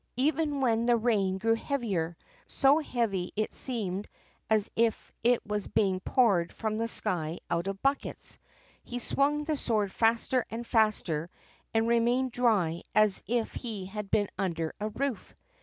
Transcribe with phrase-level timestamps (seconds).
[0.17, 2.17] Even when the rain grew heavier,
[2.47, 4.07] so heavy that it seemed
[4.49, 8.39] as if it was being poured from the sky out of buckets,
[8.83, 11.29] he swung the sword faster and faster,
[11.71, 15.35] and remained as dry as if he had been under a roof.